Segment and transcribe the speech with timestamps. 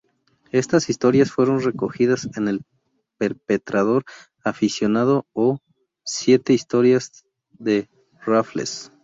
[0.51, 2.65] Estas historias fueron recogidas en "El
[3.19, 4.03] Perpetrador
[4.43, 5.59] Aficionado" o
[6.03, 7.87] "siete historias de
[8.25, 8.91] Raffles".